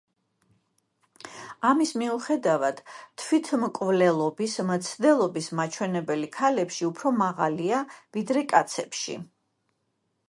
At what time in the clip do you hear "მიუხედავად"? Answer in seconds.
2.01-2.81